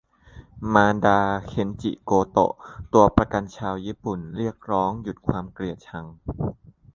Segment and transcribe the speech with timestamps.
[0.73, 2.53] มารดา "เคนจิ โกโตะ"
[2.93, 6.05] ตัวประกันชาวญี่ปุ่น เรียกร้องหยุดความเกลียดชัง